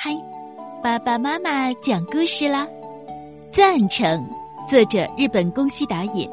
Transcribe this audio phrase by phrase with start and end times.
[0.00, 0.16] 嗨，
[0.80, 2.68] 爸爸妈妈讲故事啦！
[3.50, 4.24] 赞成，
[4.68, 6.30] 作者日本宫西达也。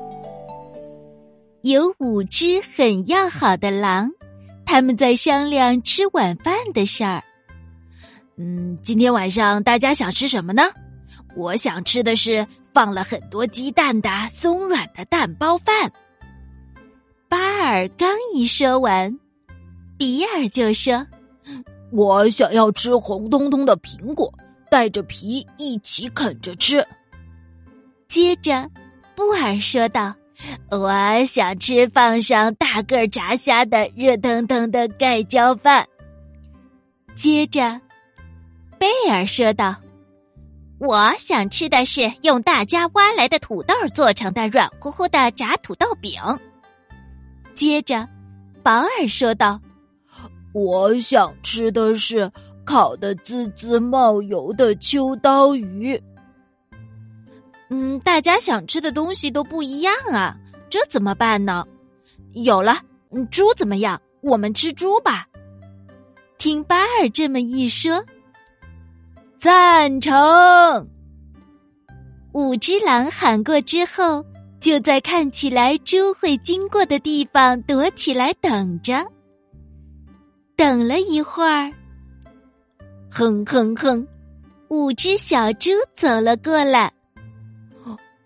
[1.63, 4.11] 有五只很要好的狼，
[4.67, 7.23] 他们在商量吃晚饭的事儿。
[8.37, 10.61] 嗯，今天晚上大家想吃什么呢？
[11.35, 15.91] 我想吃的是放了很多鸡蛋的松软的蛋包饭。
[17.27, 19.19] 巴尔刚一说完，
[19.97, 21.03] 比尔就说。
[21.95, 24.29] 我想要吃红彤彤的苹果，
[24.69, 26.85] 带着皮一起啃着吃。
[28.09, 28.67] 接着，
[29.15, 30.13] 布尔说道
[30.69, 35.87] ：“我想吃放上大个炸虾的热腾腾的盖浇饭。”
[37.15, 37.79] 接着，
[38.77, 39.73] 贝尔说道
[40.79, 46.19] ：“我想吃的是用大家挖来的土豆做成的软乎乎的炸土豆饼。”
[47.55, 48.05] 接着，
[48.61, 49.61] 保尔说道。
[50.55, 52.31] 我想吃的是
[52.63, 56.01] 烤的滋滋冒油的秋刀鱼。
[57.69, 60.33] 嗯，大家想吃的东西都不一样啊，
[60.69, 61.65] 这怎么办呢？
[62.31, 62.77] 有了，
[63.29, 64.01] 猪怎么样？
[64.21, 65.27] 我们吃猪吧。
[66.37, 68.01] 听巴尔这么一说，
[69.37, 70.87] 赞成。
[72.31, 74.23] 五只狼喊过之后，
[74.61, 79.05] 就在看起来猪会经过的地方躲起来等着。
[80.55, 81.69] 等了一会儿，
[83.11, 84.07] 哼哼哼，
[84.69, 86.91] 五只小猪走了过来。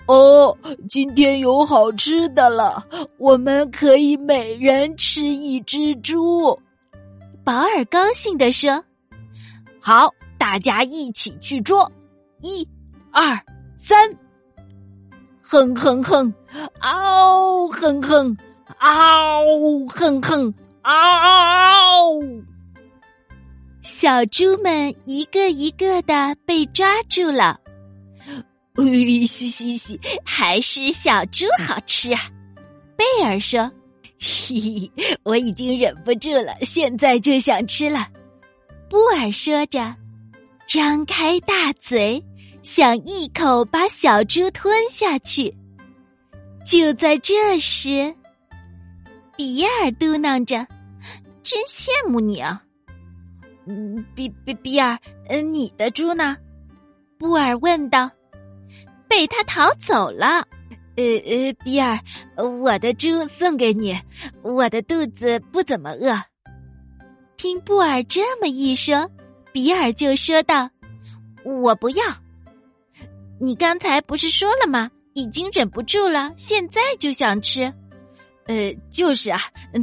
[0.05, 0.55] 哦，
[0.87, 2.85] 今天有好吃的了，
[3.17, 6.59] 我们可以每人吃一只猪。
[7.43, 8.83] 保尔高兴地说
[9.81, 11.91] ：“好，大家一起去捉，
[12.41, 12.67] 一、
[13.11, 13.39] 二、
[13.75, 14.15] 三，
[15.41, 16.31] 哼哼哼，
[16.79, 18.37] 嗷，哼哼，
[18.77, 20.53] 嗷，哼哼。”
[20.89, 22.19] 嗷！
[23.83, 27.59] 小猪们一个一个的被抓住了。
[29.27, 32.21] 嘻嘻嘻，还是小猪好吃啊！
[32.97, 33.71] 贝尔说
[34.19, 38.07] ：“嘿嘿，我已经忍不住了，现在就想吃了。”
[38.89, 39.95] 布尔说着，
[40.65, 42.23] 张开大嘴，
[42.63, 45.55] 想一口把小猪吞下去。
[46.65, 48.11] 就在这时，
[49.37, 50.65] 比尔嘟囔着。
[51.43, 52.63] 真羡慕你啊！
[53.65, 56.37] 嗯，比比比尔，嗯，你的猪呢？
[57.17, 58.09] 布尔问道。
[59.07, 60.47] 被他逃走了。
[60.95, 61.99] 呃呃，比尔，
[62.37, 63.97] 我的猪送给你，
[64.43, 66.21] 我的肚子不怎么饿。
[67.37, 69.09] 听布尔这么一说，
[69.51, 70.69] 比尔就说道
[71.43, 72.03] ：“我不要。
[73.39, 74.91] 你刚才不是说了吗？
[75.13, 77.73] 已经忍不住了，现在就想吃。”
[78.45, 79.39] 呃，就是啊，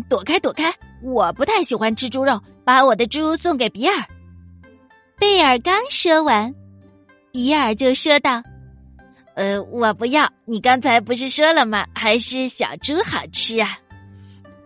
[0.08, 0.72] 躲开，躲开！
[1.06, 4.04] 我不太喜欢吃猪肉，把我的猪送给比尔。
[5.18, 6.52] 贝尔刚说完，
[7.30, 8.42] 比尔就说道
[9.36, 10.28] ：“呃，我不要。
[10.44, 11.86] 你刚才不是说了吗？
[11.94, 13.78] 还是小猪好吃啊。”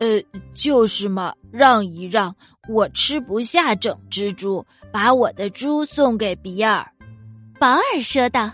[0.00, 0.18] 呃，
[0.54, 2.34] 就是嘛，让一让，
[2.70, 6.90] 我吃不下整只猪，把我的猪送给比尔。
[7.58, 8.50] 保尔说道：“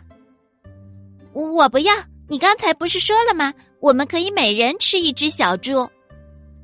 [1.33, 1.95] 我不要。
[2.29, 5.89] 你刚才不是说了吗？”我们可以每人吃一只小猪，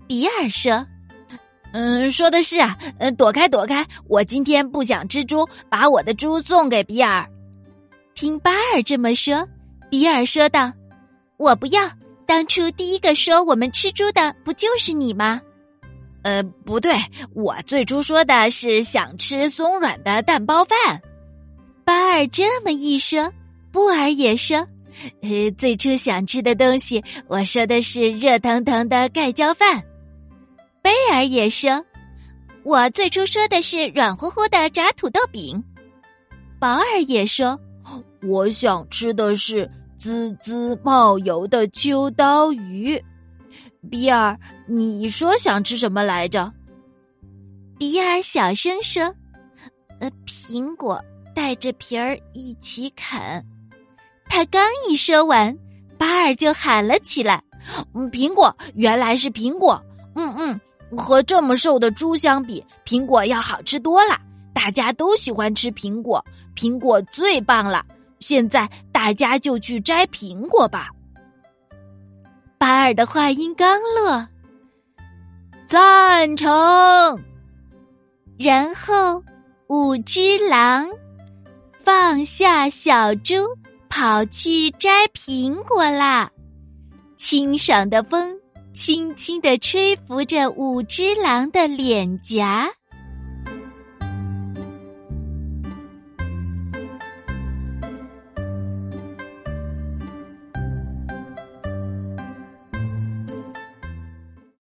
[0.08, 0.84] 比尔说
[1.72, 3.86] ：“嗯，说的是啊，嗯，躲开，躲开！
[4.06, 7.26] 我今天不想吃猪，把我的猪送给比尔。”
[8.14, 9.48] 听巴尔这么说，
[9.90, 10.72] 比尔说道
[11.38, 11.90] ：“我不要！
[12.26, 15.40] 当初第一个说我们吃猪的不就是你吗？”
[16.22, 16.94] 呃，不对，
[17.34, 21.00] 我最初说的是想吃松软的蛋包饭。
[21.84, 23.32] 巴尔这么一说，
[23.72, 24.58] 布尔也说。
[25.22, 29.82] 呃，最初想吃的东西，我说的是热腾腾的盖浇饭。
[30.82, 31.84] 贝尔也说，
[32.64, 35.62] 我最初说的是软乎乎的炸土豆饼。
[36.58, 37.58] 保尔也说，
[38.22, 43.00] 我想吃的是滋滋冒油的秋刀鱼。
[43.90, 46.52] 比尔，你说想吃什么来着？
[47.78, 49.02] 比尔小声说
[50.00, 51.00] ：“呃，苹果
[51.34, 53.44] 带着皮儿一起啃。”
[54.26, 55.56] 他刚一说完，
[55.98, 57.42] 巴尔就喊了起来
[57.94, 59.80] ：“嗯苹果，原来是苹果！
[60.14, 60.60] 嗯嗯，
[60.96, 64.18] 和这么瘦的猪相比，苹果要好吃多了。
[64.54, 66.24] 大家都喜欢吃苹果，
[66.56, 67.84] 苹果最棒了。
[68.18, 70.88] 现在大家就去摘苹果吧。”
[72.58, 74.26] 巴尔的话音刚落，
[75.66, 77.18] 赞成。
[78.38, 79.22] 然后
[79.68, 80.88] 五只狼
[81.82, 83.36] 放下小猪。
[83.94, 86.30] 跑去摘苹果啦！
[87.18, 88.34] 清爽的风
[88.72, 92.70] 轻轻地吹拂着五只狼的脸颊。